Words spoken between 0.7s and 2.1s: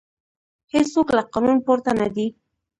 هیڅوک له قانون پورته نه